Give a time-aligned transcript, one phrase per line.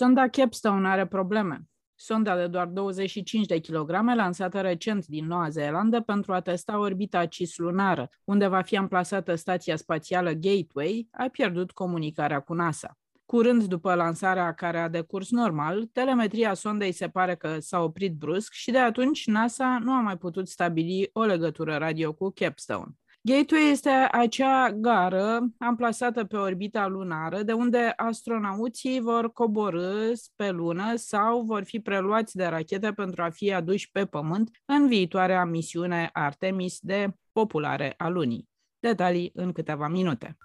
[0.00, 1.68] Sonda Capstone are probleme.
[1.94, 7.26] Sonda de doar 25 de kilograme, lansată recent din Noua Zeelandă pentru a testa orbita
[7.26, 12.98] cislunară, unde va fi amplasată stația spațială Gateway, a pierdut comunicarea cu NASA.
[13.26, 18.52] Curând după lansarea care a decurs normal, telemetria sondei se pare că s-a oprit brusc
[18.52, 22.98] și de atunci NASA nu a mai putut stabili o legătură radio cu Capstone.
[23.22, 30.96] Gateway este acea gară amplasată pe orbita lunară, de unde astronauții vor coborâ pe lună
[30.96, 36.10] sau vor fi preluați de rachete pentru a fi aduși pe Pământ în viitoarea misiune
[36.12, 38.48] Artemis de populare a lunii.
[38.78, 40.36] Detalii în câteva minute.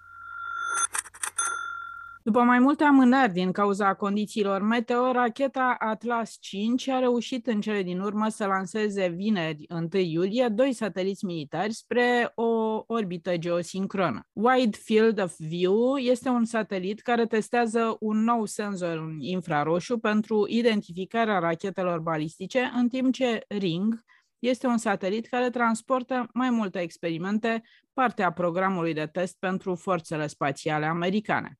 [2.26, 7.82] După mai multe amânări din cauza condițiilor meteo, racheta Atlas 5 a reușit în cele
[7.82, 14.26] din urmă să lanseze vineri 1 iulie doi sateliți militari spre o orbită geosincronă.
[14.32, 20.46] Wide Field of View este un satelit care testează un nou senzor în infraroșu pentru
[20.48, 24.04] identificarea rachetelor balistice, în timp ce Ring
[24.38, 30.26] este un satelit care transportă mai multe experimente, parte a programului de test pentru forțele
[30.26, 31.58] spațiale americane.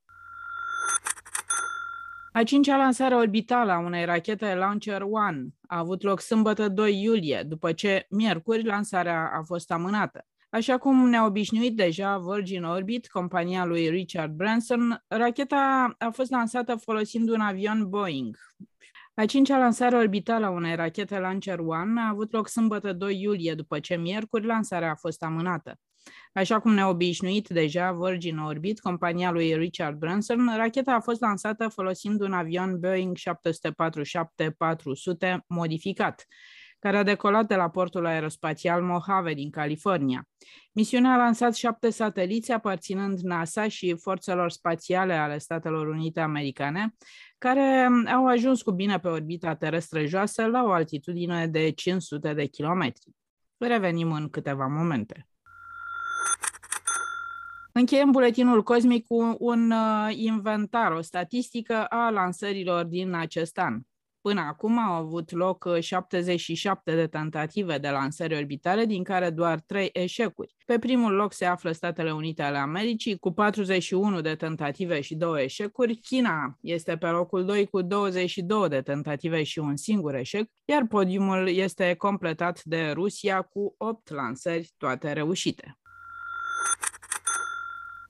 [2.37, 7.43] A cincea lansare orbitală a unei rachete Launcher One a avut loc sâmbătă 2 iulie,
[7.47, 10.27] după ce miercuri lansarea a fost amânată.
[10.51, 16.75] Așa cum ne-a obișnuit deja Virgin Orbit, compania lui Richard Branson, racheta a fost lansată
[16.75, 18.37] folosind un avion Boeing.
[19.15, 23.55] A cincea lansare orbitală a unei rachete Launcher One a avut loc sâmbătă 2 iulie,
[23.55, 25.79] după ce miercuri lansarea a fost amânată.
[26.33, 31.69] Așa cum ne-a obișnuit deja Virgin Orbit, compania lui Richard Branson, racheta a fost lansată
[31.69, 33.23] folosind un avion Boeing 747-400
[35.47, 36.27] modificat,
[36.79, 40.29] care a decolat de la portul aerospațial Mojave din California.
[40.73, 46.95] Misiunea a lansat șapte sateliți aparținând NASA și forțelor spațiale ale Statelor Unite Americane,
[47.39, 52.47] care au ajuns cu bine pe orbita terestră joasă la o altitudine de 500 de
[52.47, 53.05] kilometri.
[53.57, 55.29] Revenim în câteva momente.
[57.79, 63.81] Încheiem buletinul cosmic cu un uh, inventar, o statistică a lansărilor din acest an.
[64.21, 69.91] Până acum au avut loc 77 de tentative de lansări orbitale, din care doar 3
[69.93, 70.57] eșecuri.
[70.67, 75.45] Pe primul loc se află Statele Unite ale Americii, cu 41 de tentative și 2
[75.45, 75.97] eșecuri.
[75.97, 81.49] China este pe locul 2 cu 22 de tentative și un singur eșec, iar podiumul
[81.49, 85.79] este completat de Rusia cu 8 lansări, toate reușite.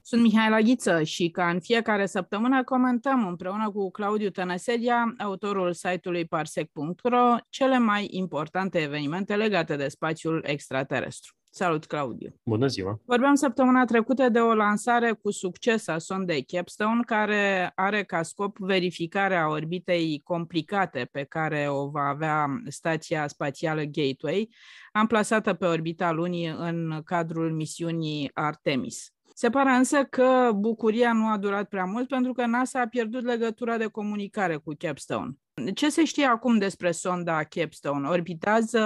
[0.08, 6.24] Sunt Mihaela Ghiță și ca în fiecare săptămână comentăm împreună cu Claudiu Tănăselia, autorul site-ului
[6.24, 11.34] parsec.ro, cele mai importante evenimente legate de spațiul extraterestru.
[11.50, 12.34] Salut, Claudiu!
[12.44, 13.00] Bună ziua!
[13.04, 18.56] Vorbeam săptămâna trecută de o lansare cu succes a sondei Capstone, care are ca scop
[18.58, 24.48] verificarea orbitei complicate pe care o va avea stația spațială Gateway,
[24.92, 29.15] amplasată pe orbita lunii în cadrul misiunii Artemis.
[29.38, 33.24] Se pare însă că bucuria nu a durat prea mult pentru că NASA a pierdut
[33.24, 35.30] legătura de comunicare cu Capstone.
[35.74, 38.08] Ce se știe acum despre sonda Capstone?
[38.08, 38.80] Orbitează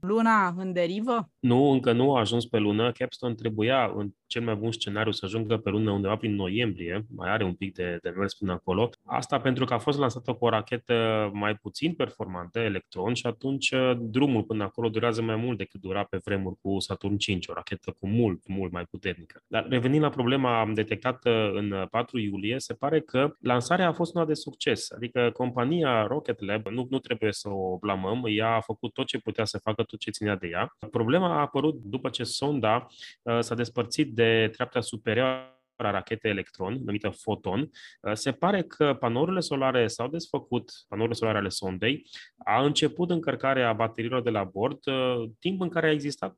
[0.00, 1.30] Luna în derivă?
[1.38, 2.92] Nu, încă nu a ajuns pe lună.
[2.92, 7.06] Capstone trebuia, în cel mai bun scenariu, să ajungă pe lună undeva prin noiembrie.
[7.16, 8.90] Mai are un pic de, de mers până acolo.
[9.04, 13.70] Asta pentru că a fost lansată cu o rachetă mai puțin performantă, Electron, și atunci
[13.70, 17.52] uh, drumul până acolo durează mai mult decât dura pe vremuri cu Saturn 5, o
[17.52, 19.42] rachetă cu mult, mult mai puternică.
[19.46, 24.24] Dar revenind la problema detectată în 4 iulie, se pare că lansarea a fost una
[24.24, 24.90] de succes.
[24.90, 29.18] Adică compania Rocket Lab, nu, nu trebuie să o blamăm, ea a făcut tot ce
[29.18, 30.76] putea să facă, tot ce ținea de ea.
[30.90, 32.86] Problema a apărut după ce sonda
[33.22, 34.21] uh, s-a despărțit de
[34.52, 40.70] treapta superioară a rachetei Electron, numită Photon, uh, se pare că panourile solare s-au desfăcut,
[40.88, 42.06] panourile solare ale sondei,
[42.44, 46.34] a început încărcarea bateriilor de la bord, uh, timp în care a existat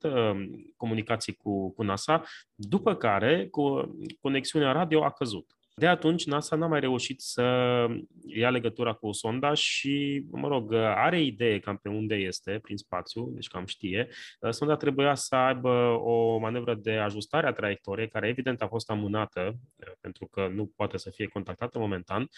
[0.77, 2.23] comunicații cu, cu NASA,
[2.55, 5.47] după care cu, conexiunea radio a căzut.
[5.77, 7.43] De atunci, NASA n-a mai reușit să
[8.27, 13.31] ia legătura cu sonda și, mă rog, are idee cam pe unde este prin spațiu,
[13.35, 14.09] deci cam știe.
[14.51, 15.71] Sonda trebuia să aibă
[16.03, 19.55] o manevră de ajustare a traiectoriei, care evident a fost amânată,
[20.01, 22.29] pentru că nu poate să fie contactată momentan.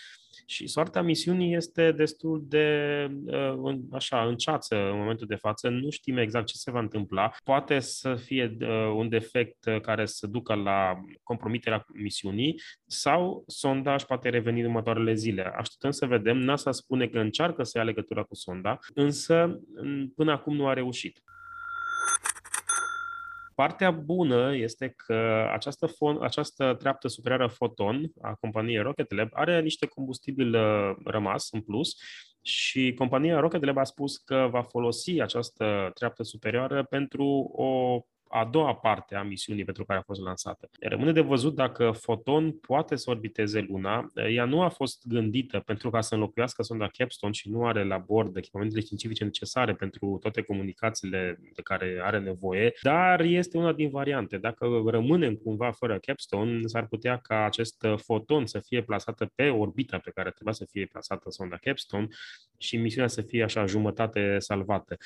[0.46, 3.08] Și soarta misiunii este destul de
[3.90, 5.68] așa, în ceață în momentul de față.
[5.68, 7.32] Nu știm exact ce se va întâmpla.
[7.44, 8.56] Poate să fie
[8.94, 15.14] un defect care să ducă la compromiterea misiunii sau sonda își poate reveni în următoarele
[15.14, 15.52] zile.
[15.56, 16.36] Așteptăm să vedem.
[16.36, 19.60] NASA spune că încearcă să ia legătura cu sonda, însă
[20.14, 21.22] până acum nu a reușit.
[23.54, 29.60] Partea bună este că această, fon, această treaptă superioară Foton a companiei Rocket Lab are
[29.60, 31.96] niște combustibil uh, rămas în plus
[32.42, 37.24] și compania Rocket Lab a spus că va folosi această treaptă superioară pentru
[37.56, 40.68] o a doua parte a misiunii pentru care a fost lansată.
[40.80, 44.12] Rămâne de văzut dacă Foton poate să orbiteze Luna.
[44.30, 47.98] Ea nu a fost gândită pentru ca să înlocuiască sonda Capstone și nu are la
[47.98, 53.90] bord echipamentele științifice necesare pentru toate comunicațiile de care are nevoie, dar este una din
[53.90, 54.38] variante.
[54.38, 59.98] Dacă rămânem cumva fără Capstone, s-ar putea ca acest foton să fie plasată pe orbita
[59.98, 62.06] pe care trebuia să fie plasată sonda Capstone
[62.58, 64.96] și misiunea să fie așa jumătate salvată.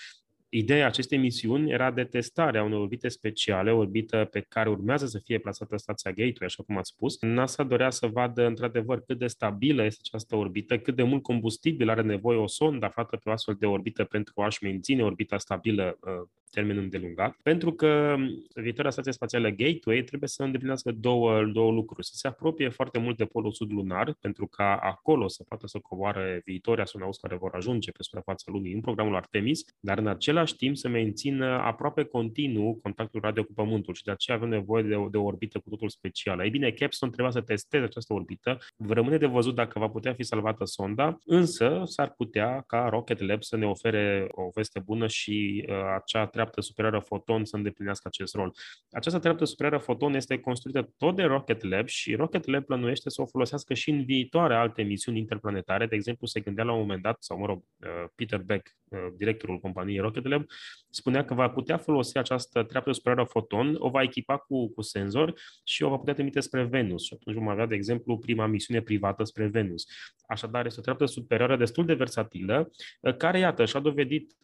[0.53, 5.19] Ideea acestei misiuni era de testare a unei orbite speciale, orbită pe care urmează să
[5.19, 7.21] fie plasată stația Gateway, așa cum ați spus.
[7.21, 11.89] NASA dorea să vadă într-adevăr cât de stabilă este această orbită, cât de mult combustibil
[11.89, 15.99] are nevoie o sondă aflată pe o astfel de orbită pentru a-și menține orbita stabilă
[16.01, 18.17] uh, termen îndelungat, pentru că
[18.55, 22.07] viitoarea stație spațială Gateway trebuie să îndeplinească două, două lucruri.
[22.07, 25.79] Să se apropie foarte mult de polul sud lunar, pentru ca acolo să poată să
[25.79, 30.57] coboare viitorii astronauți care vor ajunge pe suprafața lunii în programul Artemis, dar în același
[30.57, 35.07] timp să mențină aproape continuu contactul radio cu Pământul și de aceea avem nevoie de,
[35.11, 36.45] de o orbită cu totul specială.
[36.45, 38.59] Ei bine, Capstone trebuia să testeze această orbită.
[38.89, 43.43] Rămâne de văzut dacă va putea fi salvată sonda, însă s-ar putea ca Rocket Lab
[43.43, 48.35] să ne ofere o veste bună și uh, acea treaptă superioară foton să îndeplinească acest
[48.35, 48.53] rol.
[48.91, 53.23] Această treaptă superioară foton este construită tot de Rocket Lab și Rocket Lab plănuiește să
[53.23, 55.87] o folosească și în viitoare alte misiuni interplanetare.
[55.87, 58.99] De exemplu, se gândea la un moment dat, sau mă rog, uh, Peter Beck, uh,
[59.17, 60.45] directorul companiei Rocket Lab,
[60.91, 65.35] spunea că va putea folosi această treaptă superioară foton, o va echipa cu, cu senzor
[65.65, 67.05] și o va putea trimite spre Venus.
[67.05, 69.87] Și atunci vom avea, de exemplu, prima misiune privată spre Venus.
[70.29, 72.71] Așadar, este o treaptă superioară destul de versatilă,
[73.01, 74.37] uh, care, iată, și-a dovedit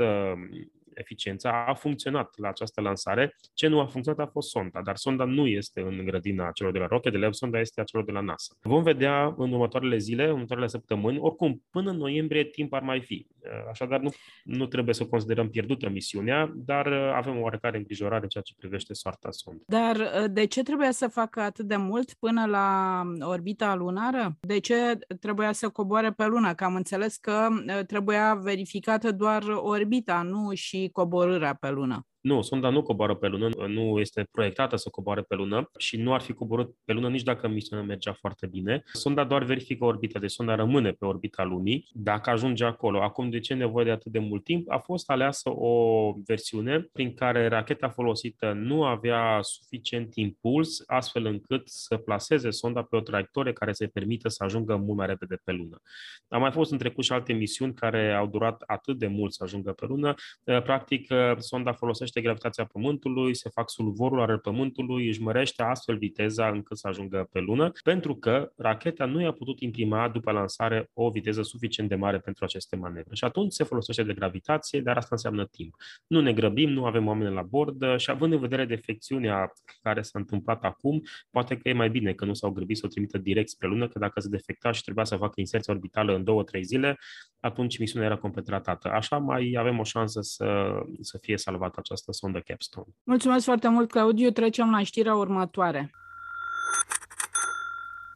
[0.98, 3.36] eficiența, a funcționat la această lansare.
[3.54, 6.78] Ce nu a funcționat a fost sonda, dar sonda nu este în grădina celor de
[6.78, 8.54] la Rocket Lab, sonda este a celor de la NASA.
[8.62, 13.00] Vom vedea în următoarele zile, în următoarele săptămâni, oricum, până în noiembrie timp ar mai
[13.00, 13.26] fi.
[13.70, 14.10] Așadar, nu,
[14.44, 18.94] nu trebuie să considerăm pierdută misiunea, dar avem o oarecare îngrijorare în ceea ce privește
[18.94, 19.64] soarta sondei.
[19.66, 24.36] Dar de ce trebuia să facă atât de mult până la orbita lunară?
[24.40, 26.54] De ce trebuia să coboare pe lună?
[26.54, 27.48] Că am înțeles că
[27.86, 32.06] trebuia verificată doar orbita, nu și coborârea pe lună.
[32.26, 36.14] Nu, sonda nu coboară pe lună, nu este proiectată să coboare pe lună și nu
[36.14, 38.82] ar fi coborât pe lună nici dacă misiunea mergea foarte bine.
[38.92, 43.02] Sonda doar verifică orbita, deci sonda rămâne pe orbita lunii dacă ajunge acolo.
[43.02, 44.70] Acum, de ce nevoie de atât de mult timp?
[44.70, 51.68] A fost aleasă o versiune prin care racheta folosită nu avea suficient impuls, astfel încât
[51.68, 55.52] să placeze sonda pe o traiectorie care să-i permită să ajungă mult mai repede pe
[55.52, 55.80] lună.
[56.28, 59.42] A mai fost în trecut și alte misiuni care au durat atât de mult să
[59.44, 60.14] ajungă pe lună.
[60.44, 66.48] Practic, sonda folosește crește gravitația Pământului, se fac sulvorul ale Pământului, își mărește astfel viteza
[66.48, 71.10] încât să ajungă pe lună, pentru că racheta nu i-a putut imprima după lansare o
[71.10, 73.14] viteză suficient de mare pentru aceste manevre.
[73.14, 75.74] Și atunci se folosește de gravitație, dar asta înseamnă timp.
[76.06, 80.18] Nu ne grăbim, nu avem oameni la bord și având în vedere defecțiunea care s-a
[80.18, 83.48] întâmplat acum, poate că e mai bine că nu s-au grăbit să o trimită direct
[83.48, 86.98] spre lună, că dacă se defecta și trebuia să facă inserția orbitală în două-trei zile,
[87.40, 88.88] atunci misiunea era complet ratată.
[88.88, 92.86] Așa mai avem o șansă să, să fie salvată această această sondă Capstone.
[93.02, 94.30] Mulțumesc foarte mult, Claudiu.
[94.30, 95.90] Trecem la știrea următoare.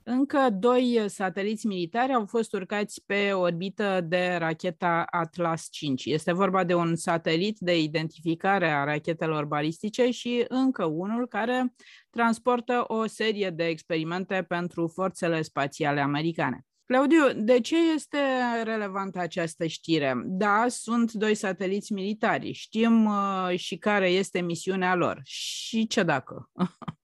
[0.03, 6.05] Încă doi sateliți militari au fost urcați pe orbită de racheta Atlas 5.
[6.05, 11.75] Este vorba de un satelit de identificare a rachetelor balistice și încă unul care
[12.11, 16.65] transportă o serie de experimente pentru forțele spațiale americane.
[16.91, 18.19] Claudiu, de ce este
[18.63, 20.23] relevantă această știre?
[20.25, 22.53] Da, sunt doi sateliți militari.
[22.53, 25.21] Știm uh, și care este misiunea lor.
[25.25, 26.51] Și ce dacă?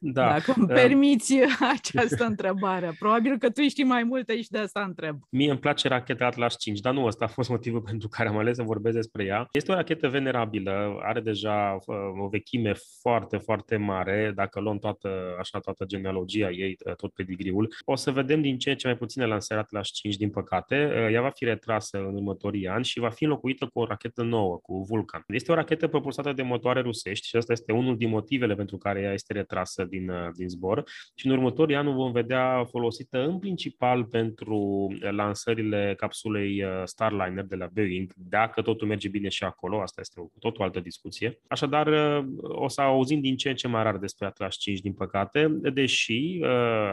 [0.00, 0.28] Da.
[0.28, 1.34] Dacă îmi permiți
[1.76, 2.96] această întrebare.
[2.98, 5.18] Probabil că tu știi mai multe și de asta întreb.
[5.30, 8.38] Mie îmi place racheta Atlas 5, dar nu ăsta a fost motivul pentru care am
[8.38, 9.48] ales să vorbesc despre ea.
[9.52, 14.32] Este o rachetă venerabilă, are deja uh, o vechime foarte, foarte mare.
[14.34, 18.70] Dacă luăm toată, așa, toată genealogia ei, uh, tot pedigriul, o să vedem din ce
[18.70, 20.90] în ce mai puține lansări Atlas 5, din păcate.
[20.94, 24.22] Uh, ea va fi retrasă în următorii ani și va fi înlocuită cu o rachetă
[24.22, 25.24] nouă, cu Vulcan.
[25.26, 29.00] Este o rachetă propulsată de motoare rusești și asta este unul din motivele pentru care
[29.00, 33.26] ea este retrasă din, uh, din zbor și în următorii ani o vom vedea folosită
[33.26, 39.44] în principal pentru lansările capsulei uh, Starliner de la Boeing, dacă totul merge bine și
[39.44, 41.38] acolo, asta este o tot o altă discuție.
[41.48, 44.92] Așadar, uh, o să auzim din ce în ce mai rar despre Atlas 5, din
[44.92, 46.40] păcate, deși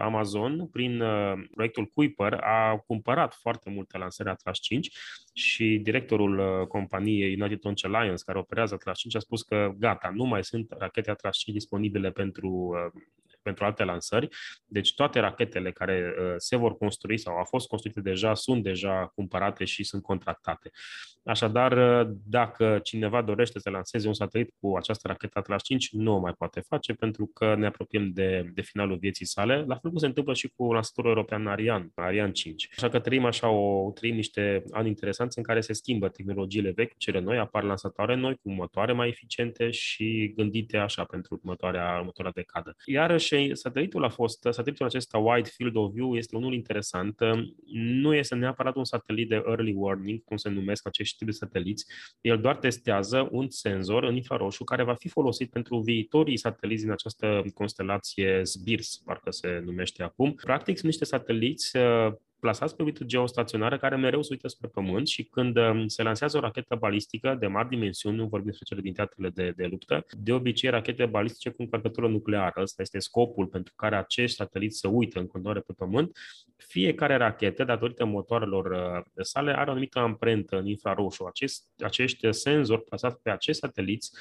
[0.01, 1.03] Amazon, prin
[1.51, 4.91] proiectul Kuiper, a cumpărat foarte multe lansări Atlas 5
[5.33, 10.25] și directorul companiei United Launch Alliance, care operează Atlas 5, a spus că gata, nu
[10.25, 12.91] mai sunt rachete Atlas 5 disponibile pentru uh,
[13.45, 14.27] pentru alte lansări.
[14.65, 19.11] Deci toate rachetele care uh, se vor construi sau au fost construite deja sunt deja
[19.15, 20.71] cumpărate și sunt contractate.
[21.23, 26.13] Așadar, uh, dacă cineva dorește să lanseze un satelit cu această rachetă Atlas 5, nu
[26.13, 29.63] o mai poate face pentru că ne apropiem de, de finalul vieții sale.
[29.67, 32.69] La fel cum se întâmplă și cu lansatorul european Ariane, Ariane 5.
[32.75, 36.91] Așa că trăim așa o, trăim niște ani interesanți în care se schimbă tehnologiile vechi
[36.91, 41.97] cu cele noi, apar lansatoare noi cu motoare mai eficiente și gândite așa pentru următoarea,
[41.97, 42.75] următoarea decadă.
[42.85, 47.19] Iarăși și satelitul a fost, satelitul acesta Wide Field of View este unul interesant.
[47.73, 51.85] Nu este neapărat un satelit de early warning, cum se numesc acești tipi de sateliți.
[52.21, 56.91] El doar testează un senzor în infraroșu care va fi folosit pentru viitorii sateliți din
[56.91, 60.33] această constelație SBIRS, parcă se numește acum.
[60.33, 61.77] Practic, sunt niște sateliți
[62.45, 66.37] plasați pe orbită geostaționară care mereu se uită spre Pământ și când um, se lansează
[66.37, 70.05] o rachetă balistică de mari dimensiuni, nu vorbim despre cele din teatrele de, de luptă,
[70.17, 72.61] de obicei rachete balistice cu încărcătură nucleară.
[72.61, 76.17] Ăsta este scopul pentru care acești sateliți se uită în continuare pe Pământ.
[76.55, 81.23] Fiecare rachetă, datorită motoarelor uh, sale, are o anumită amprentă în infraroșu.
[81.23, 84.11] Acest, acești senzori plasați pe acești sateliți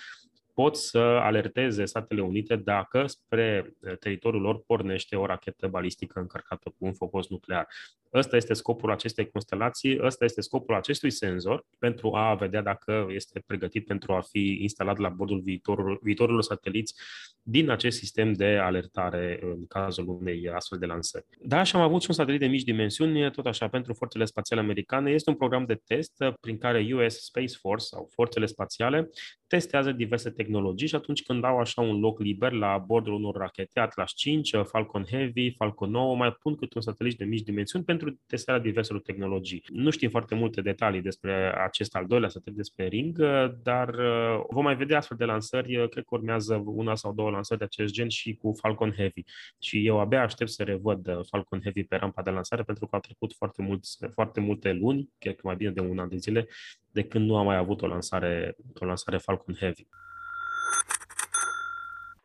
[0.54, 6.68] pot să alerteze Statele Unite dacă spre eh, teritoriul lor pornește o rachetă balistică încărcată
[6.68, 7.66] cu un focos nuclear.
[8.14, 13.42] Ăsta este scopul acestei constelații, ăsta este scopul acestui senzor pentru a vedea dacă este
[13.46, 16.94] pregătit pentru a fi instalat la bordul viitorul, viitorului sateliți
[17.42, 21.24] din acest sistem de alertare în cazul unei astfel de lansări.
[21.40, 24.62] Da, și am avut și un satelit de mici dimensiuni, tot așa, pentru forțele spațiale
[24.62, 25.10] americane.
[25.10, 29.10] Este un program de test prin care US Space Force sau forțele spațiale
[29.46, 30.43] testează diverse tehnologii
[30.76, 35.04] și atunci când au așa un loc liber la bordul unor rachete Atlas 5, Falcon
[35.10, 39.62] Heavy, Falcon 9, mai pun câte un satelit de mici dimensiuni pentru testarea diverselor tehnologii.
[39.68, 43.18] Nu știm foarte multe detalii despre acest al doilea satelit, despre Ring,
[43.62, 45.88] dar uh, vom mai vedea astfel de lansări.
[45.88, 49.24] Cred că urmează una sau două lansări de acest gen și cu Falcon Heavy.
[49.58, 52.94] Și eu abia aștept să revăd uh, Falcon Heavy pe rampa de lansare pentru că
[52.94, 56.16] au trecut foarte, mulți, foarte multe luni, cred că mai bine de un an de
[56.16, 56.48] zile,
[56.90, 59.86] de când nu am mai avut o lansare, o lansare Falcon Heavy.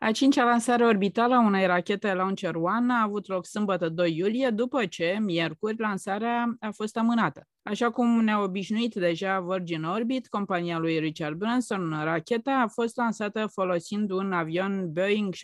[0.01, 4.50] A cincea lansare orbitală a unei rachete Launcher One a avut loc sâmbătă 2 iulie,
[4.50, 7.48] după ce, miercuri, lansarea a fost amânată.
[7.70, 13.48] Așa cum ne-a obișnuit deja Virgin Orbit, compania lui Richard Branson, racheta a fost lansată
[13.48, 15.40] folosind un avion Boeing 747-400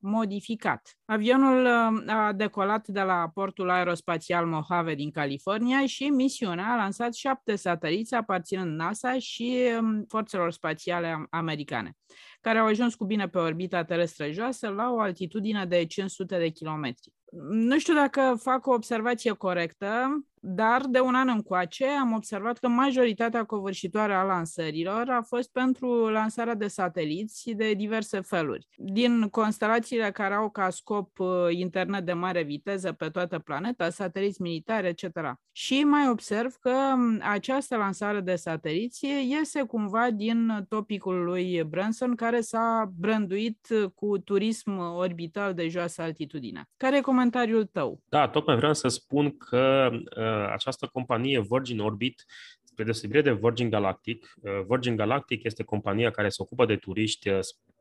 [0.00, 0.98] modificat.
[1.04, 7.14] Avionul uh, a decolat de la portul aerospațial Mojave din California și misiunea a lansat
[7.14, 11.96] șapte sateliți aparținând NASA și um, forțelor spațiale americane
[12.40, 16.48] care au ajuns cu bine pe orbita terestră joasă la o altitudine de 500 de
[16.48, 17.12] kilometri.
[17.50, 22.68] Nu știu dacă fac o observație corectă, dar de un an încoace am observat că
[22.68, 28.68] majoritatea covârșitoare a lansărilor a fost pentru lansarea de sateliți de diverse feluri.
[28.76, 34.42] Din constelațiile care au ca scop uh, internet de mare viteză pe toată planeta, sateliți
[34.42, 35.04] militari, etc.
[35.52, 42.14] Și mai observ că um, această lansare de sateliți iese cumva din topicul lui Branson,
[42.14, 46.68] care s-a branduit cu turism orbital de joasă altitudine.
[46.76, 48.00] Care e comentariul tău?
[48.08, 52.24] Da, tocmai vreau să spun că uh, această companie Virgin Orbit
[52.62, 57.28] spre deosebire de Virgin Galactic, uh, Virgin Galactic este compania care se ocupă de turiști
[57.28, 57.38] uh,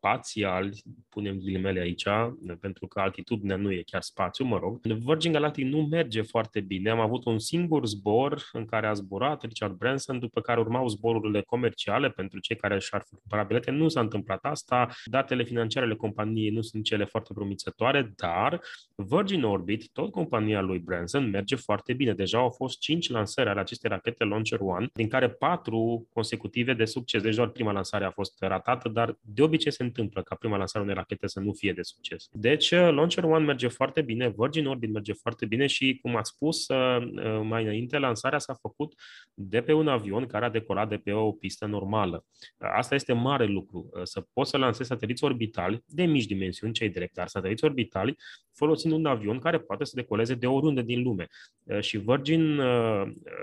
[0.08, 2.04] spațiali, punem ghilimele aici,
[2.60, 4.80] pentru că altitudinea nu e chiar spațiu, mă rog.
[4.82, 6.90] Virgin Galactic nu merge foarte bine.
[6.90, 11.42] Am avut un singur zbor în care a zburat Richard Branson, după care urmau zborurile
[11.42, 13.72] comerciale pentru cei care și-ar cumpăra bilete.
[13.72, 14.90] Nu s-a întâmplat asta.
[15.06, 18.62] Datele financiare ale companiei nu sunt cele foarte promițătoare, dar
[18.96, 22.14] Virgin Orbit, tot compania lui Branson, merge foarte bine.
[22.14, 26.86] Deja au fost 5 lansări ale acestei rachete Launcher One, din care 4 consecutive de
[26.86, 27.22] succes.
[27.22, 30.84] Deci doar prima lansare a fost ratată, dar de obicei se întâmplă ca prima lansare
[30.84, 32.27] unei rachete să nu fie de succes.
[32.32, 36.68] Deci, Launcher One merge foarte bine, Virgin Orbit merge foarte bine și, cum ați spus
[37.44, 38.94] mai înainte, lansarea s-a făcut
[39.34, 42.25] de pe un avion care a decolat de pe o pistă normală.
[42.58, 47.13] Asta este mare lucru, să poți să lansezi sateliți orbitali de mici dimensiuni, cei drept,
[47.13, 48.18] dar sateliți orbitali
[48.54, 51.27] folosind un avion care poate să decoleze de oriunde din lume.
[51.80, 52.62] Și Virgin,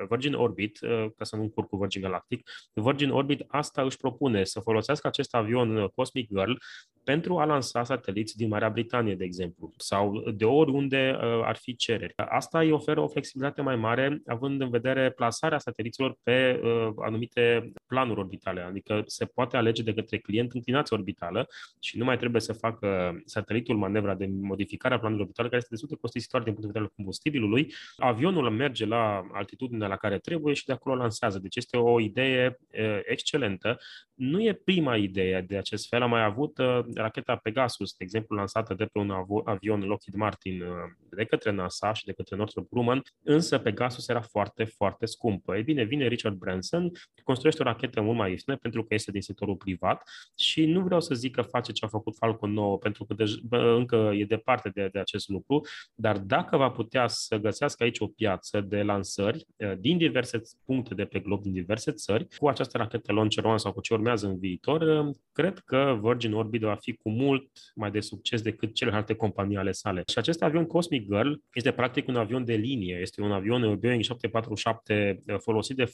[0.09, 0.79] Virgin Orbit,
[1.17, 5.35] ca să nu încurc cu Virgin Galactic, Virgin Orbit asta își propune să folosească acest
[5.35, 6.57] avion Cosmic Girl
[7.05, 12.13] pentru a lansa sateliți din Marea Britanie, de exemplu, sau de oriunde ar fi cereri.
[12.17, 16.61] Asta îi oferă o flexibilitate mai mare, având în vedere plasarea sateliților pe
[16.97, 21.47] anumite planuri orbitale, adică se poate alege de către client înclinație orbitală
[21.81, 25.71] și nu mai trebuie să facă satelitul manevra de modificare a planului orbital, care este
[25.71, 27.73] destul de costisitoare din punct de vedere al combustibilului.
[27.97, 31.39] Avionul merge la altitudinea la care trebuie și de acolo lansează.
[31.39, 32.59] Deci este o idee
[33.05, 33.79] excelentă.
[34.15, 36.03] Nu e prima idee de acest fel.
[36.03, 36.59] Am mai avut
[36.95, 39.11] racheta Pegasus, de exemplu, lansată de pe un
[39.45, 40.63] avion Lockheed Martin
[41.11, 45.57] de către NASA și de către Northrop Grumman, însă Pegasus era foarte, foarte scumpă.
[45.57, 46.91] Ei bine, vine Richard Branson,
[47.23, 50.03] construiește o rachetă mult mai ieftină pentru că este din sectorul privat
[50.35, 53.25] și nu vreau să zic că face ce a făcut Falcon 9 pentru că de,
[53.51, 55.61] încă e departe de, de acest lucru,
[55.95, 59.47] dar dacă va putea să găsească aici o piață de lansări
[59.79, 63.73] din diverse puncte de pe glob, din diverse țări, cu această rachetă Launcher One sau
[63.73, 68.01] cu ce urmează în viitor, cred că Virgin Orbit va fi cu mult mai de
[68.01, 70.03] succes decât celelalte companii ale sale.
[70.13, 74.03] Și acest avion Cosmic Girl este practic un avion de linie, este un avion Boeing
[74.03, 75.93] 747 folosit de,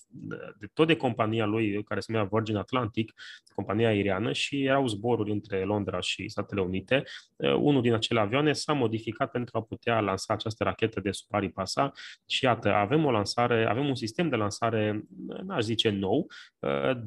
[0.59, 3.13] de tot de compania lui care se numea Virgin Atlantic,
[3.55, 7.03] compania aeriană și erau zboruri între Londra și Statele Unite.
[7.37, 11.93] Unul din acele avioane s-a modificat pentru a putea lansa această rachetă de sub pasa
[12.27, 15.05] și iată, avem o lansare, avem un sistem de lansare,
[15.43, 16.27] n-aș zice nou,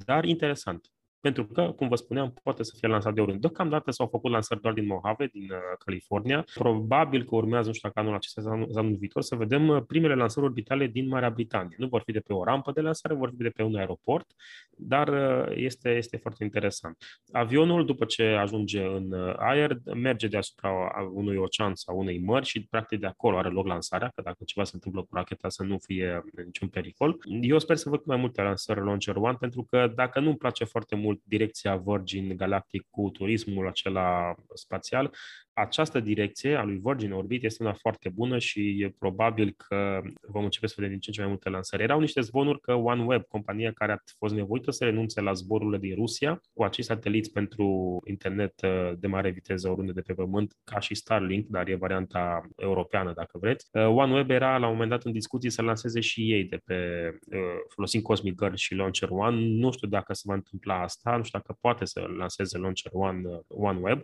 [0.06, 0.93] dar interesant
[1.24, 3.48] pentru că, cum vă spuneam, poate să fie lansat de oriunde.
[3.48, 6.46] Deocamdată s-au făcut lansări doar din Mojave, din uh, California.
[6.54, 10.16] Probabil că urmează, nu știu dacă anul acesta sau anul viitor, să vedem uh, primele
[10.16, 11.76] lansări orbitale din Marea Britanie.
[11.78, 14.28] Nu vor fi de pe o rampă de lansare, vor fi de pe un aeroport,
[14.70, 16.98] dar uh, este, este foarte interesant.
[17.32, 20.72] Avionul, după ce ajunge în aer, merge deasupra
[21.14, 24.66] unui ocean sau unei mări și, practic, de acolo are loc lansarea, că dacă ceva
[24.66, 27.18] se întâmplă cu racheta să nu fie niciun pericol.
[27.42, 30.96] Eu sper să văd mai multe lansări Launcher One, pentru că dacă nu-mi place foarte
[30.96, 35.16] mult mult direcția Virgin Galactic cu turismul acela spațial,
[35.54, 40.44] această direcție a lui Virgin Orbit este una foarte bună și e probabil că vom
[40.44, 41.84] începe să vedem din ce în ce mai multe lansări.
[41.84, 45.96] Erau niște zvonuri că OneWeb, compania care a fost nevoită să renunțe la zborurile din
[45.96, 50.80] Rusia cu acei sateliți pentru internet uh, de mare viteză oriunde de pe pământ, ca
[50.80, 53.68] și Starlink, dar e varianta europeană dacă vreți.
[53.72, 57.10] Uh, OneWeb era la un moment dat în discuții să lanseze și ei de pe
[57.32, 59.38] uh, folosind Cosmic Girl și Launcher One.
[59.38, 63.22] Nu știu dacă se va întâmpla asta, nu știu dacă poate să lanseze Launcher One
[63.48, 64.04] OneWeb,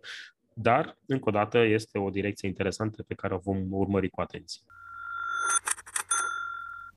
[0.62, 4.62] dar, încă o dată, este o direcție interesantă pe care o vom urmări cu atenție.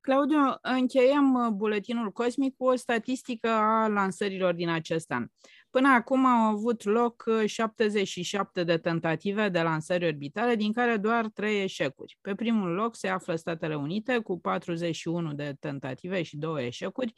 [0.00, 5.26] Claudiu, încheiem uh, buletinul cosmic cu o statistică a lansărilor din acest an.
[5.70, 11.26] Până acum au avut loc 77 uh, de tentative de lansări orbitale, din care doar
[11.26, 12.18] 3 eșecuri.
[12.20, 17.12] Pe primul loc se află Statele Unite cu 41 de tentative și 2 eșecuri,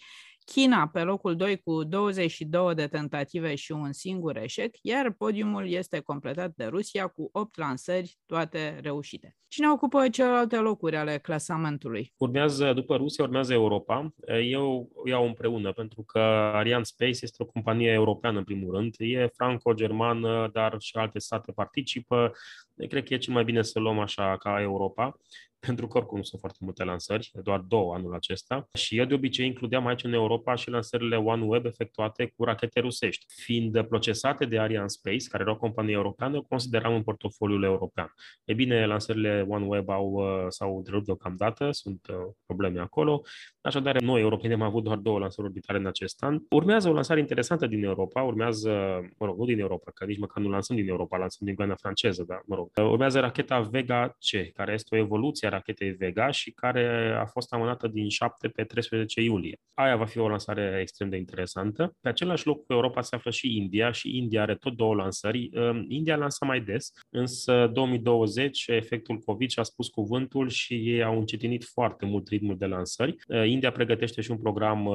[0.45, 6.01] China pe locul 2 cu 22 de tentative și un singur eșec, iar podiumul este
[6.01, 9.37] completat de Rusia cu 8 lansări, toate reușite.
[9.49, 12.13] Cine ocupă celelalte locuri ale clasamentului?
[12.17, 14.15] Urmează, după Rusia, urmează Europa.
[14.45, 18.95] Eu iau împreună, pentru că Ariane Space este o companie europeană, în primul rând.
[18.99, 22.33] E franco-germană, dar și alte state participă.
[22.89, 25.19] Cred că e cel mai bine să luăm așa ca Europa
[25.67, 28.69] pentru că oricum nu sunt foarte multe lansări, doar două anul acesta.
[28.73, 33.25] Și eu de obicei includeam aici în Europa și lansările OneWeb efectuate cu rachete rusești.
[33.29, 38.15] Fiind procesate de Ariane Space, care era o companie europeană, consideram în portofoliul european.
[38.45, 43.23] E bine, lansările OneWeb au, uh, s-au întrerupt deocamdată, sunt uh, probleme acolo.
[43.61, 46.39] Așadar, noi, europeni, am avut doar două lansări orbitale în acest an.
[46.51, 48.71] Urmează o lansare interesantă din Europa, urmează,
[49.19, 51.75] mă rog, nu din Europa, că nici măcar nu lansăm din Europa, lansăm din Guiana
[51.75, 56.31] franceză, dar, mă rog, urmează racheta Vega C, care este o evoluție a rachetei Vega
[56.31, 59.59] și care a fost amânată din 7 pe 13 iulie.
[59.75, 61.97] Aia va fi o lansare extrem de interesantă.
[62.01, 65.51] Pe același loc cu Europa se află și India și India are tot două lansări.
[65.89, 71.65] India lansa mai des, însă 2020 efectul COVID și-a spus cuvântul și ei au încetinit
[71.65, 73.17] foarte mult ritmul de lansări.
[73.45, 74.89] India pregătește și un program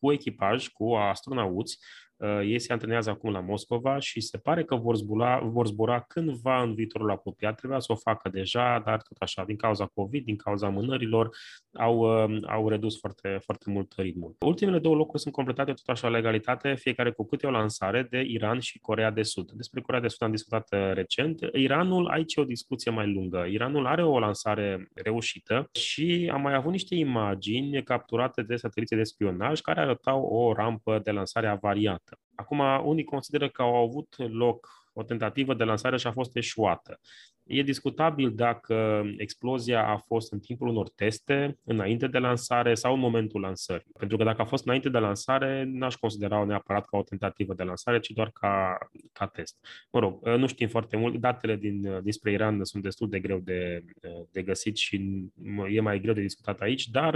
[0.00, 2.03] cu echipaj, cu astronauți, Uh,
[2.42, 6.62] ei se antrenează acum la Moscova și se pare că vor zbura, vor zbura cândva
[6.62, 7.56] în viitorul apropiat.
[7.56, 11.36] Trebuia să o facă deja, dar tot așa, din cauza COVID, din cauza mânărilor,
[11.72, 14.36] au, uh, au redus foarte, foarte mult ritmul.
[14.38, 18.58] Ultimele două locuri sunt completate tot așa legalitate, fiecare cu câte o lansare de Iran
[18.58, 19.50] și Corea de Sud.
[19.50, 21.40] Despre Corea de Sud am discutat uh, recent.
[21.52, 23.46] Iranul, aici e o discuție mai lungă.
[23.50, 29.02] Iranul are o lansare reușită și am mai avut niște imagini capturate de sateliții de
[29.02, 32.03] spionaj care arătau o rampă de lansare avariată.
[32.34, 37.00] Acum, unii consideră că au avut loc o tentativă de lansare și a fost eșuată.
[37.46, 43.00] E discutabil dacă explozia a fost în timpul unor teste, înainte de lansare sau în
[43.00, 43.90] momentul lansării.
[43.98, 47.62] Pentru că dacă a fost înainte de lansare, n-aș considera-o neapărat ca o tentativă de
[47.62, 48.78] lansare, ci doar ca,
[49.12, 49.56] ca test.
[49.90, 51.20] Mă rog, nu știm foarte mult.
[51.20, 53.84] Datele din, dinspre Iran sunt destul de greu de,
[54.32, 55.24] de găsit și
[55.68, 57.14] e mai greu de discutat aici, dar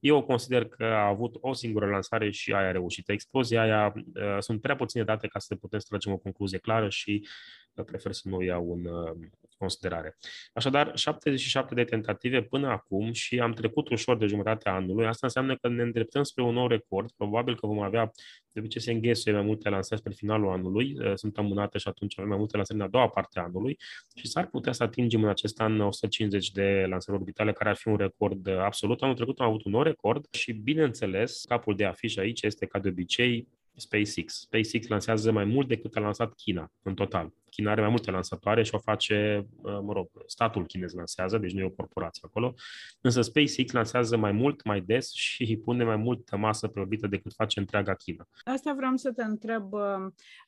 [0.00, 3.08] eu consider că a avut o singură lansare și aia a reușit.
[3.08, 3.92] Explozia aia,
[4.38, 7.26] sunt prea puține date ca să putem să tragem o concluzie clară și
[7.74, 9.28] prefer să nu o iau în uh,
[9.62, 10.16] considerare.
[10.52, 15.06] Așadar, 77 de tentative până acum și am trecut ușor de jumătatea anului.
[15.06, 17.10] Asta înseamnă că ne îndreptăm spre un nou record.
[17.16, 18.10] Probabil că vom avea,
[18.52, 22.18] de obicei se înghesuie mai multe lansări spre finalul anului, uh, sunt amânate și atunci
[22.18, 23.78] avem mai multe lansări în a doua parte a anului
[24.14, 27.88] și s-ar putea să atingem în acest an 150 de lansări orbitale, care ar fi
[27.88, 29.02] un record uh, absolut.
[29.02, 32.78] Anul trecut am avut un nou record și, bineînțeles, capul de afiș aici este, ca
[32.78, 34.40] de obicei, SpaceX.
[34.40, 37.32] SpaceX lansează mai mult decât a lansat China în total.
[37.54, 41.52] China are mai multe lansatoare și o face, uh, mă rog, statul chinez lansează, deci
[41.52, 42.54] nu e o corporație acolo,
[43.00, 47.32] însă SpaceX lansează mai mult, mai des și pune mai multă masă pe orbită decât
[47.34, 48.28] face întreaga China.
[48.44, 49.80] Asta vreau să te întreb, uh,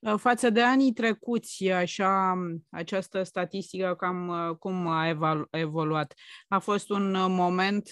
[0.01, 2.35] uh, față de anii trecuți, așa,
[2.71, 5.09] această statistică cam cum a
[5.51, 6.15] evoluat?
[6.49, 7.91] A fost un moment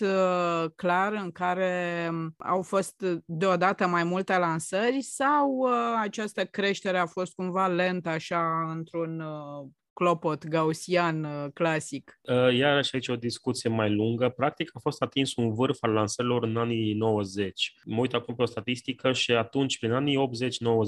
[0.76, 5.66] clar în care au fost deodată mai multe lansări sau
[6.00, 12.20] această creștere a fost cumva lentă așa într-un un uh, clopot gaussian uh, clasic.
[12.22, 14.28] Uh, iarăși aici o discuție mai lungă.
[14.28, 17.74] Practic a fost atins un vârf al lansărilor în anii 90.
[17.84, 20.18] Mă uit acum pe o statistică și atunci, prin anii 80-90,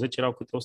[0.09, 0.57] erau câte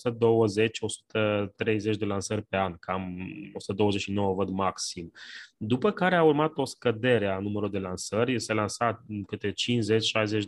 [1.94, 3.18] 120-130 de lansări pe an, cam
[3.54, 5.12] 129 văd maxim.
[5.62, 9.52] După care a urmat o scădere a numărului de lansări, se lansa câte 50-60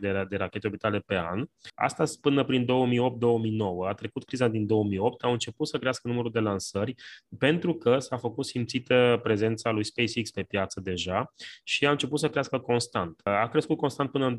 [0.01, 1.45] de, de rachete orbitale pe an.
[1.75, 2.67] Asta până prin 2008-2009.
[3.89, 6.95] A trecut criza din 2008, au început să crească numărul de lansări
[7.39, 11.33] pentru că s-a făcut simțită prezența lui SpaceX pe piață deja
[11.65, 13.21] și a început să crească constant.
[13.25, 14.39] A crescut constant până în 2019-2018,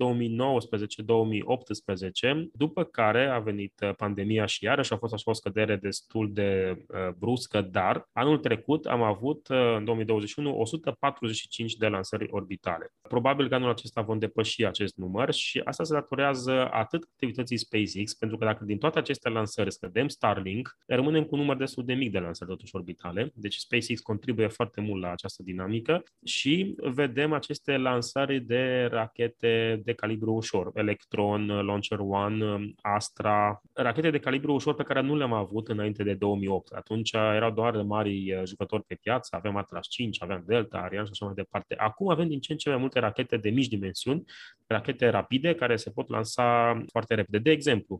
[2.53, 7.09] după care a venit pandemia și iarăși a fost așa o scădere destul de uh,
[7.17, 12.93] bruscă, dar anul trecut am avut, uh, în 2021, 145 de lansări orbitale.
[13.01, 18.13] Probabil că anul acesta vom depăși acest număr și asta se datorează atât activității SpaceX,
[18.13, 21.93] pentru că dacă din toate aceste lansări scădem Starlink, rămânem cu un număr destul de
[21.93, 27.33] mic de lansări totuși orbitale, deci SpaceX contribuie foarte mult la această dinamică și vedem
[27.33, 34.75] aceste lansări de rachete de calibru ușor, Electron, Launcher One, Astra, rachete de calibru ușor
[34.75, 36.71] pe care nu le-am avut înainte de 2008.
[36.71, 41.25] Atunci erau doar mari jucători pe piață, aveam Atlas 5, aveam Delta, Ariane și așa
[41.25, 41.75] mai departe.
[41.75, 44.23] Acum avem din ce în ce mai multe rachete de mici dimensiuni,
[44.67, 47.37] rachete rapide care se pot lansa foarte repede.
[47.37, 47.99] De exemplu,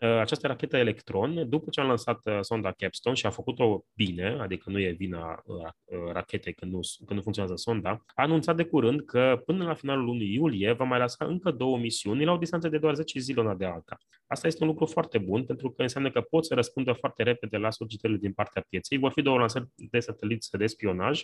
[0.00, 4.70] această rachetă Electron, după ce am lansat uh, sonda Capstone și a făcut-o bine, adică
[4.70, 8.64] nu e vina uh, uh, rachetei când nu, când nu funcționează sonda, a anunțat de
[8.64, 12.36] curând că până la finalul lunii iulie va mai lansa încă două misiuni la o
[12.36, 13.98] distanță de doar 10 zile una de alta.
[14.32, 17.56] Asta este un lucru foarte bun pentru că înseamnă că pot să răspundă foarte repede
[17.56, 18.98] la solicitările din partea pieței.
[18.98, 21.22] Vor fi două lansări de sateliți de spionaj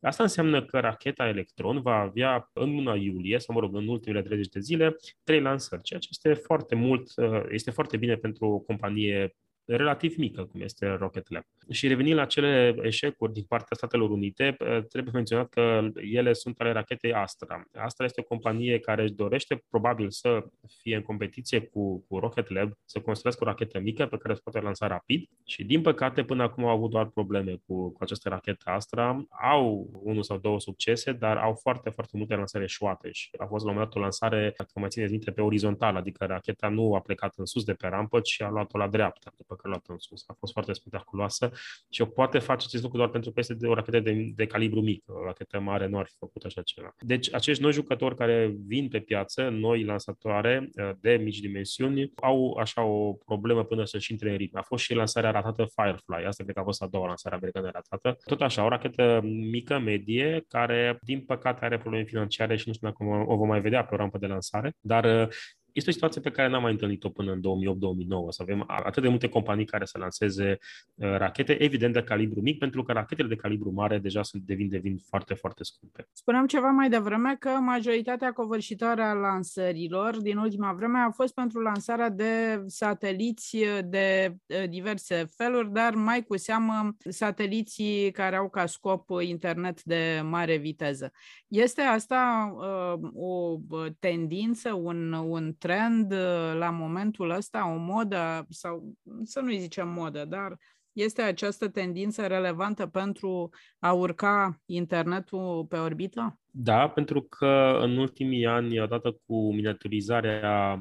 [0.00, 4.22] Asta înseamnă că racheta Electron va avea în luna iulie, sau mă rog, în ultimele
[4.22, 8.46] 30 de zile, trei lansări, ceea ce este foarte mult, uh, este foarte bine pentru
[8.46, 9.36] o companie
[9.66, 11.44] relativ mică, cum este Rocket Lab.
[11.70, 16.60] Și revenind la cele eșecuri din partea Statelor Unite, eh, trebuie menționat că ele sunt
[16.60, 17.64] ale rachetei Astra.
[17.72, 20.44] Astra este o companie care își dorește probabil să
[20.80, 24.40] fie în competiție cu, cu Rocket Lab, să construiască o rachetă mică pe care se
[24.44, 28.28] poate lansa rapid și din păcate până acum au avut doar probleme cu, cu această
[28.28, 29.24] rachetă Astra.
[29.28, 33.64] Au unul sau două succese, dar au foarte, foarte multe lansări eșuate și a fost
[33.64, 36.94] la un moment dat o lansare, dacă mai țineți minte, pe orizontal, adică racheta nu
[36.94, 39.68] a plecat în sus de pe rampă, ci a luat-o la dreapta, după că a
[39.68, 40.22] luat în sus.
[40.26, 41.50] A fost foarte spectaculoasă
[41.90, 44.46] și o poate face acest lucru doar pentru că este de o rachetă de, de
[44.46, 45.02] calibru mic.
[45.06, 46.94] O rachetă mare nu ar fi făcut așa ceva.
[46.98, 52.56] Deci acești noi jucători care vin pe piață, noi lansatoare uh, de mici dimensiuni, au
[52.60, 54.56] așa o problemă până să-și intre în ritm.
[54.56, 56.26] A fost și lansarea ratată Firefly.
[56.26, 58.16] Asta cred că a fost a doua lansare americană ratată.
[58.24, 62.88] Tot așa, o rachetă mică, medie, care din păcate are probleme financiare și nu știu
[62.88, 65.28] dacă o vom mai vedea pe o rampă de lansare, dar uh,
[65.76, 67.42] Este o situație pe care n-am mai întâlnit-o până în 2008-2009,
[68.28, 70.58] să avem atât de multe companii care să lanseze
[70.94, 74.68] uh, rachete, evident de calibru mic, pentru că rachetele de calibru mare deja sunt, devin,
[74.68, 76.08] devin foarte, foarte scumpe.
[76.12, 81.60] Spuneam ceva mai devreme că majoritatea covârșitoare a lansărilor din ultima vreme a fost pentru
[81.60, 88.66] lansarea de sateliți de uh, diverse feluri, dar mai cu seamă sateliții care au ca
[88.66, 91.12] scop internet de mare viteză.
[91.48, 93.56] Este asta uh, o
[93.98, 100.24] tendință, un, un trend uh, la momentul ăsta, o modă, sau să nu-i zicem modă,
[100.24, 100.58] dar
[100.92, 106.38] este această tendință relevantă pentru a urca internetul pe orbită?
[106.58, 110.78] Da, pentru că în ultimii ani, odată cu miniaturizarea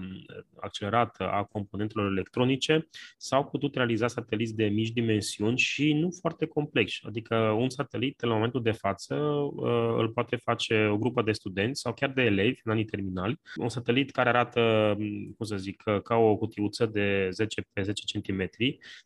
[0.59, 6.99] accelerată a componentelor electronice, s-au putut realiza sateliți de mici dimensiuni și nu foarte complexi.
[7.03, 11.81] Adică un satelit, la momentul de față, uh, îl poate face o grupă de studenți
[11.81, 13.39] sau chiar de elevi în anii terminali.
[13.55, 14.93] Un satelit care arată,
[15.37, 18.49] cum să zic, ca o cutiuță de 10 pe 10 cm,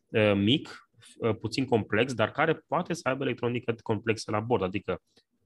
[0.08, 0.99] uh, mic, uh,
[1.40, 5.00] puțin complex, dar care poate să aibă electronică complexă la bord, adică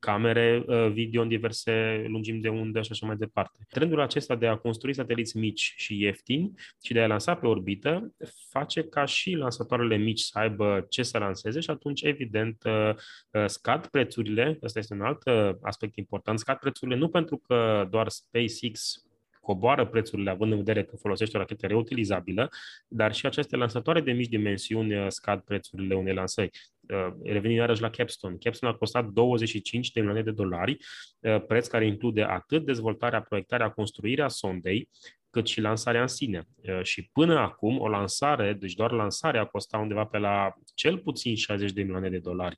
[0.05, 3.59] camere uh, video în diverse lungimi de undă și așa mai departe.
[3.69, 8.15] Trendul acesta de a construi sateliți mici și ieftini și de a lansa pe orbită
[8.51, 12.95] face ca și lansatoarele mici să aibă ce să lanseze și atunci, evident, uh,
[13.31, 15.23] uh, scad prețurile, ăsta este un alt
[15.63, 19.05] aspect important, scad prețurile nu pentru că doar SpaceX
[19.45, 22.49] coboară prețurile având în vedere că folosește o rachetă reutilizabilă,
[22.89, 26.51] dar și aceste lansatoare de mici dimensiuni uh, scad prețurile unei lansări.
[26.81, 28.37] Uh, revenim iarăși la Capstone.
[28.41, 30.77] Capstone a costat 25 de milioane de dolari,
[31.21, 34.89] uh, preț care include atât dezvoltarea, proiectarea, construirea sondei,
[35.31, 36.43] cât și lansarea în sine.
[36.83, 41.37] Și până acum, o lansare, deci doar lansarea a costat undeva pe la cel puțin
[41.37, 42.57] 60 de milioane de dolari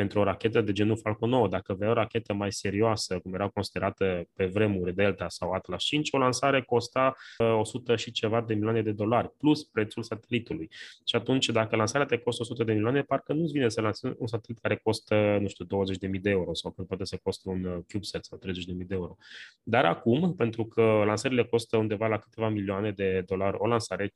[0.00, 1.48] pentru o rachetă de genul Falcon 9.
[1.48, 6.08] Dacă avea o rachetă mai serioasă, cum era considerată pe vremuri Delta sau Atlas 5,
[6.12, 7.16] o lansare costa
[7.58, 10.68] 100 uh, și ceva de milioane de dolari, plus prețul satelitului.
[11.04, 14.26] Și atunci, dacă lansarea te costă 100 de milioane, parcă nu-ți vine să lansezi un
[14.26, 18.24] satelit care costă, nu știu, 20.000 de euro sau poate să costă un uh, CubeSat
[18.24, 18.52] sau 30.000
[18.86, 19.16] de euro.
[19.62, 24.10] Dar acum, pentru că lansările costă undeva la câteva milioane de dolari o lansare, 5-10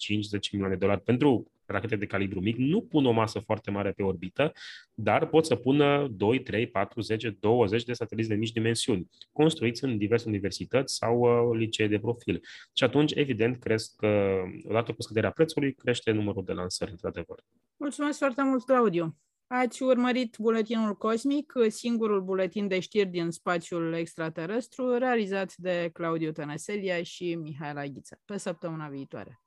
[0.52, 4.02] milioane de dolari pentru rachete de calibru mic, nu pun o masă foarte mare pe
[4.02, 4.52] orbită,
[4.94, 9.84] dar pot să pună 2, 3, 4, 10, 20 de sateliți de mici dimensiuni, construiți
[9.84, 12.40] în diverse universități sau uh, licee de profil.
[12.72, 17.44] Și atunci, evident, cresc că, odată cu scăderea prețului, crește numărul de lansări, într-adevăr.
[17.76, 19.16] Mulțumesc foarte mult, Claudiu!
[19.46, 27.02] Ați urmărit Buletinul Cosmic, singurul buletin de știri din spațiul extraterestru, realizat de Claudiu Tănăselia
[27.02, 28.20] și Mihaela Ghiță.
[28.24, 29.43] Pe săptămâna viitoare!